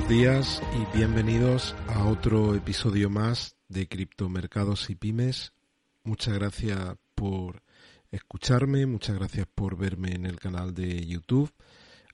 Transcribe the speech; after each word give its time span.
días 0.00 0.62
y 0.74 0.96
bienvenidos 0.96 1.76
a 1.86 2.06
otro 2.06 2.54
episodio 2.54 3.10
más 3.10 3.56
de 3.68 3.88
Criptomercados 3.88 4.88
y 4.88 4.94
Pymes. 4.94 5.52
Muchas 6.02 6.34
gracias 6.34 6.96
por 7.14 7.62
escucharme, 8.10 8.86
muchas 8.86 9.16
gracias 9.16 9.46
por 9.54 9.76
verme 9.76 10.14
en 10.14 10.24
el 10.24 10.40
canal 10.40 10.72
de 10.72 11.06
YouTube. 11.06 11.52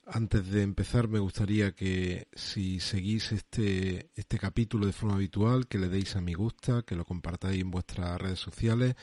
Antes 0.05 0.51
de 0.51 0.61
empezar 0.61 1.07
me 1.07 1.19
gustaría 1.19 1.71
que 1.71 2.27
si 2.33 2.81
seguís 2.81 3.31
este, 3.31 4.11
este 4.13 4.37
capítulo 4.37 4.85
de 4.85 4.93
forma 4.93 5.15
habitual, 5.15 5.67
que 5.67 5.79
le 5.79 5.87
deis 5.87 6.17
a 6.17 6.21
mi 6.21 6.33
gusta, 6.33 6.83
que 6.83 6.95
lo 6.95 7.05
compartáis 7.05 7.61
en 7.61 7.71
vuestras 7.71 8.19
redes 8.19 8.39
sociales, 8.39 8.95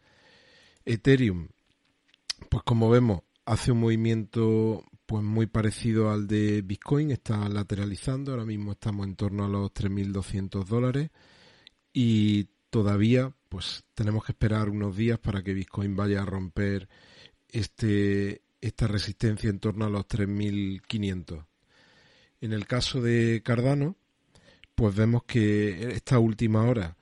Ethereum, 0.85 1.47
pues 2.49 2.61
como 2.63 2.91
vemos, 2.91 3.21
hace 3.45 3.71
un 3.71 3.79
movimiento 3.79 4.83
pues 5.09 5.23
muy 5.23 5.47
parecido 5.47 6.11
al 6.11 6.27
de 6.27 6.61
Bitcoin, 6.61 7.09
está 7.09 7.49
lateralizando, 7.49 8.29
ahora 8.29 8.45
mismo 8.45 8.73
estamos 8.73 9.07
en 9.07 9.15
torno 9.15 9.43
a 9.43 9.47
los 9.47 9.73
3.200 9.73 10.65
dólares 10.65 11.09
y 11.91 12.43
todavía 12.69 13.33
pues 13.49 13.85
tenemos 13.95 14.23
que 14.23 14.33
esperar 14.33 14.69
unos 14.69 14.95
días 14.95 15.17
para 15.17 15.41
que 15.41 15.55
Bitcoin 15.55 15.95
vaya 15.95 16.21
a 16.21 16.25
romper 16.25 16.87
este, 17.47 18.43
esta 18.61 18.85
resistencia 18.85 19.49
en 19.49 19.57
torno 19.57 19.85
a 19.85 19.89
los 19.89 20.07
3.500. 20.07 21.43
En 22.41 22.53
el 22.53 22.67
caso 22.67 23.01
de 23.01 23.41
Cardano, 23.43 23.95
pues 24.75 24.95
vemos 24.95 25.23
que 25.23 25.89
esta 25.91 26.19
última 26.19 26.61
hora 26.65 26.97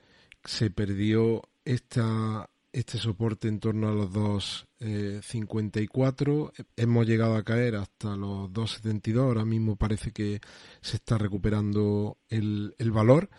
se 0.46 0.70
perdió 0.70 1.42
esta, 1.66 2.50
este 2.80 2.98
soporte 3.00 3.48
en 3.48 3.60
torno 3.60 3.90
a 3.90 3.92
los 3.92 4.12
2.54. 4.12 6.52
Eh, 6.56 6.64
Hemos 6.76 7.08
llegado 7.08 7.36
a 7.36 7.44
caer 7.44 7.76
hasta 7.76 8.16
los 8.16 8.52
2.72. 8.52 9.20
Ahora 9.20 9.46
mismo 9.46 9.78
parece 9.78 10.12
que 10.12 10.42
se 10.82 10.98
está 10.98 11.18
recuperando 11.18 12.20
el, 12.30 12.76
el 12.78 12.92
valor. 12.92 13.32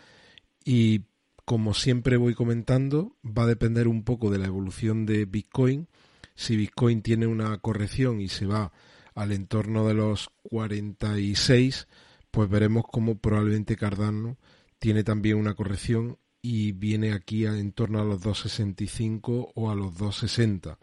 Y 0.65 1.05
como 1.45 1.73
siempre 1.73 2.17
voy 2.17 2.35
comentando, 2.35 3.15
va 3.25 3.43
a 3.43 3.47
depender 3.47 3.87
un 3.87 4.03
poco 4.03 4.29
de 4.29 4.39
la 4.39 4.47
evolución 4.47 5.05
de 5.05 5.23
Bitcoin. 5.23 5.87
Si 6.35 6.57
Bitcoin 6.57 7.01
tiene 7.01 7.25
una 7.25 7.57
corrección 7.59 8.19
y 8.19 8.27
se 8.27 8.45
va 8.45 8.73
al 9.15 9.31
entorno 9.31 9.87
de 9.87 9.93
los 9.93 10.29
46, 10.43 11.87
pues 12.29 12.49
veremos 12.49 12.83
cómo 12.91 13.17
probablemente 13.17 13.77
Cardano 13.77 14.37
tiene 14.79 15.03
también 15.03 15.37
una 15.37 15.55
corrección 15.55 16.17
y 16.41 16.71
viene 16.71 17.13
aquí 17.13 17.45
en 17.45 17.71
torno 17.71 17.99
a 17.99 18.03
los 18.03 18.21
2.65 18.21 19.51
o 19.55 19.69
a 19.69 19.75
los 19.75 19.93
2.60. 19.95 20.77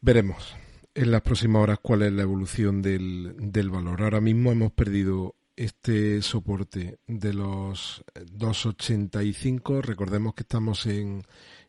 Veremos 0.00 0.54
en 0.94 1.10
las 1.10 1.22
próximas 1.22 1.62
horas 1.62 1.78
cuál 1.82 2.02
es 2.02 2.12
la 2.12 2.22
evolución 2.22 2.82
del, 2.82 3.34
del 3.38 3.70
valor. 3.70 4.02
Ahora 4.02 4.20
mismo 4.20 4.52
hemos 4.52 4.72
perdido 4.72 5.34
este 5.56 6.20
soporte 6.22 6.98
de 7.06 7.32
los 7.32 8.04
2.85. 8.14 9.82
Recordemos 9.82 10.34
que 10.34 10.42
estamos 10.42 10.86
en, 10.86 11.22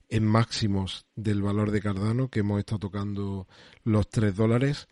en 0.09 0.25
máximos 0.25 1.05
del 1.15 1.41
valor 1.41 1.71
de 1.71 1.81
Cardano, 1.81 2.29
que 2.29 2.41
hemos 2.41 2.59
estado 2.59 2.79
tocando 2.79 3.47
los 3.83 4.09
3 4.09 4.35
dólares 4.35 4.87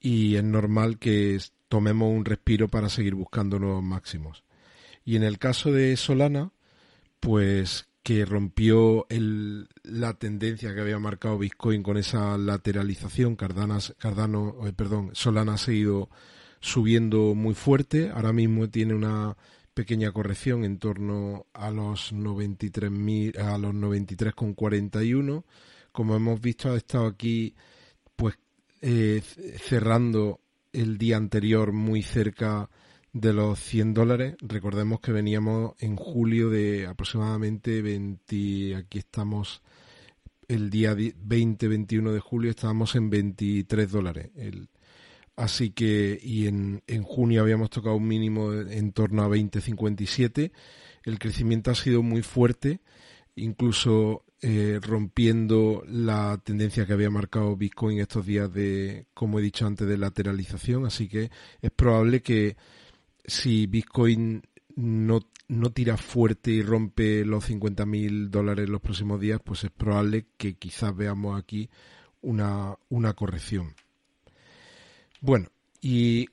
y 0.00 0.36
es 0.36 0.44
normal 0.44 0.98
que 0.98 1.38
tomemos 1.68 2.12
un 2.12 2.24
respiro 2.24 2.68
para 2.68 2.88
seguir 2.88 3.14
buscando 3.14 3.58
nuevos 3.58 3.82
máximos. 3.82 4.44
Y 5.04 5.16
en 5.16 5.22
el 5.22 5.38
caso 5.38 5.72
de 5.72 5.96
Solana, 5.96 6.52
pues 7.20 7.88
que 8.06 8.24
rompió 8.24 9.04
el, 9.08 9.68
la 9.82 10.14
tendencia 10.14 10.72
que 10.72 10.80
había 10.80 11.00
marcado 11.00 11.38
Bitcoin 11.38 11.82
con 11.82 11.96
esa 11.96 12.38
lateralización. 12.38 13.34
Cardano, 13.34 13.78
eh, 14.64 14.72
perdón, 14.72 15.10
Solana 15.12 15.54
ha 15.54 15.58
seguido 15.58 16.08
subiendo 16.60 17.34
muy 17.34 17.54
fuerte. 17.54 18.10
Ahora 18.10 18.32
mismo 18.32 18.68
tiene 18.70 18.94
una 18.94 19.36
pequeña 19.74 20.12
corrección 20.12 20.62
en 20.64 20.78
torno 20.78 21.46
a 21.52 21.70
los 21.72 22.12
93.000 22.12 23.38
a 23.38 23.58
los 23.58 23.74
93,41. 23.74 25.44
Como 25.90 26.14
hemos 26.14 26.40
visto, 26.40 26.70
ha 26.70 26.76
estado 26.76 27.06
aquí 27.06 27.56
pues 28.14 28.38
eh, 28.82 29.20
cerrando 29.58 30.40
el 30.72 30.96
día 30.96 31.16
anterior 31.16 31.72
muy 31.72 32.02
cerca 32.02 32.70
de 33.20 33.32
los 33.32 33.58
100 33.60 33.94
dólares. 33.94 34.36
Recordemos 34.40 35.00
que 35.00 35.10
veníamos 35.10 35.72
en 35.78 35.96
julio 35.96 36.50
de 36.50 36.86
aproximadamente 36.86 37.80
20, 37.80 38.76
aquí 38.76 38.98
estamos 38.98 39.62
el 40.48 40.70
día 40.70 40.94
20-21 40.94 42.12
de 42.12 42.20
julio 42.20 42.50
estábamos 42.50 42.94
en 42.94 43.08
23 43.08 43.90
dólares. 43.90 44.30
El, 44.36 44.68
así 45.34 45.70
que, 45.70 46.20
y 46.22 46.46
en, 46.46 46.82
en 46.86 47.02
junio 47.02 47.40
habíamos 47.40 47.70
tocado 47.70 47.96
un 47.96 48.06
mínimo 48.06 48.52
en 48.52 48.92
torno 48.92 49.22
a 49.22 49.28
20-57. 49.28 50.52
El 51.04 51.18
crecimiento 51.18 51.70
ha 51.70 51.74
sido 51.74 52.02
muy 52.02 52.20
fuerte, 52.22 52.80
incluso 53.34 54.24
eh, 54.42 54.78
rompiendo 54.82 55.82
la 55.88 56.38
tendencia 56.44 56.84
que 56.86 56.92
había 56.92 57.10
marcado 57.10 57.56
Bitcoin 57.56 57.98
estos 57.98 58.26
días 58.26 58.52
de, 58.52 59.06
como 59.14 59.38
he 59.38 59.42
dicho 59.42 59.66
antes, 59.66 59.88
de 59.88 59.96
lateralización. 59.96 60.84
Así 60.84 61.08
que 61.08 61.30
es 61.62 61.70
probable 61.70 62.20
que 62.20 62.56
si 63.26 63.66
Bitcoin 63.66 64.42
no, 64.76 65.20
no 65.48 65.70
tira 65.70 65.96
fuerte 65.96 66.50
y 66.50 66.62
rompe 66.62 67.24
los 67.24 67.48
50.000 67.48 68.28
dólares 68.28 68.68
los 68.68 68.80
próximos 68.80 69.20
días, 69.20 69.40
pues 69.44 69.64
es 69.64 69.70
probable 69.70 70.26
que 70.36 70.54
quizás 70.54 70.94
veamos 70.96 71.38
aquí 71.38 71.68
una, 72.22 72.76
una 72.88 73.14
corrección. 73.14 73.74
Bueno, 75.20 75.48
y 75.80 76.28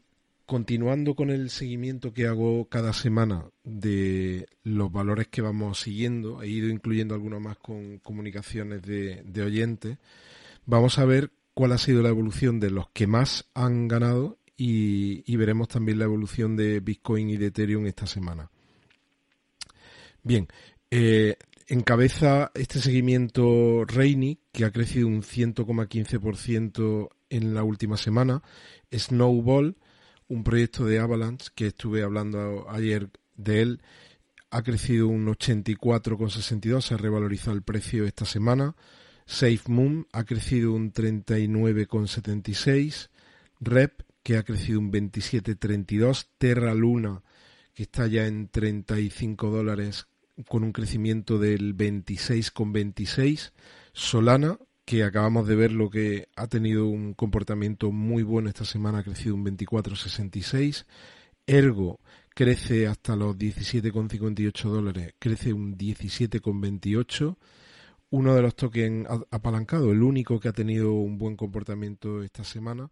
continuando 0.46 1.16
con 1.16 1.30
el 1.30 1.50
seguimiento 1.50 2.14
que 2.14 2.28
hago 2.28 2.66
cada 2.66 2.94
semana 2.94 3.46
de 3.64 4.48
los 4.64 4.92
valores 4.92 5.28
que 5.28 5.42
vamos 5.42 5.80
siguiendo, 5.80 6.42
he 6.42 6.48
ido 6.48 6.70
incluyendo 6.70 7.16
algunos 7.16 7.42
más 7.42 7.58
con 7.58 8.00
comunicaciones 8.00 8.82
de, 8.82 9.24
de 9.24 9.42
oyentes, 9.42 9.98
vamos 10.66 11.00
a 11.00 11.06
ver 11.06 11.32
cuál 11.54 11.72
ha 11.72 11.78
sido 11.78 12.02
la 12.02 12.10
evolución 12.10 12.60
de 12.60 12.72
los 12.72 12.90
que 12.90 13.08
más 13.08 13.50
han 13.54 13.88
ganado 13.88 14.38
y, 14.56 15.36
veremos 15.36 15.68
también 15.68 16.00
la 16.00 16.06
evolución 16.06 16.56
de 16.56 16.80
Bitcoin 16.80 17.30
y 17.30 17.38
de 17.38 17.48
Ethereum 17.48 17.86
esta 17.86 18.08
semana. 18.08 18.50
Bien, 20.22 20.48
eh, 20.92 21.36
encabeza 21.68 22.52
este 22.54 22.80
seguimiento 22.80 23.84
Rainy, 23.86 24.40
que 24.52 24.66
ha 24.66 24.72
crecido 24.72 25.08
un 25.08 25.24
100,15% 25.24 27.10
en 27.30 27.54
la 27.54 27.64
última 27.64 27.96
semana. 27.98 28.44
Snowball, 28.92 29.78
un 30.28 30.44
proyecto 30.44 30.86
de 30.86 31.00
Avalanche 31.00 31.48
que 31.56 31.68
estuve 31.68 32.04
hablando 32.04 32.70
ayer 32.70 33.10
de 33.36 33.62
él, 33.62 33.82
ha 34.52 34.62
crecido 34.62 35.08
un 35.08 35.26
84,62, 35.26 36.82
se 36.82 36.94
ha 36.94 36.98
revalorizado 36.98 37.56
el 37.58 37.64
precio 37.64 38.06
esta 38.06 38.26
semana. 38.26 38.76
SafeMoon 39.26 40.08
ha 40.12 40.26
crecido 40.26 40.74
un 40.74 40.94
39,76. 40.94 43.10
Rep, 43.60 44.04
que 44.24 44.38
ha 44.38 44.44
crecido 44.44 44.80
un 44.80 44.92
27,32. 44.92 46.30
Terra 46.38 46.74
Luna, 46.74 47.22
que 47.74 47.84
está 47.84 48.08
ya 48.08 48.26
en 48.26 48.48
35 48.48 49.50
dólares 49.50 50.08
con 50.48 50.64
un 50.64 50.72
crecimiento 50.72 51.38
del 51.38 51.76
26,26. 51.76 53.52
Solana, 53.92 54.58
que 54.86 55.04
acabamos 55.04 55.48
de 55.48 55.56
ver 55.56 55.72
lo 55.72 55.90
que 55.90 56.28
ha 56.36 56.48
tenido 56.48 56.88
un 56.88 57.14
comportamiento 57.14 57.92
muy 57.92 58.24
bueno 58.24 58.50
esta 58.50 58.66
semana, 58.66 59.00
ha 59.00 59.04
crecido 59.04 59.36
un 59.36 59.46
24,66. 59.46 60.86
Ergo 61.46 62.00
crece 62.34 62.88
hasta 62.88 63.16
los 63.16 63.38
17,58 63.38 64.70
dólares, 64.70 65.14
crece 65.20 65.54
un 65.54 65.78
17,28. 65.78 67.38
Uno 68.10 68.36
de 68.36 68.42
los 68.44 68.56
tokens 68.56 69.08
apalancados, 69.32 69.92
el 69.92 70.04
único 70.04 70.40
que 70.40 70.48
ha 70.48 70.54
tenido 70.54 70.94
un 70.94 71.18
buen 71.18 71.36
comportamiento 71.36 72.22
esta 72.22 72.44
semana, 72.44 72.92